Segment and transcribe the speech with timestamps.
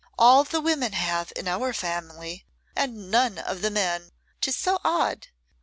[0.17, 2.43] All the women have in our family,
[2.75, 4.09] and none of the men,
[4.41, 5.27] 'tis so odd.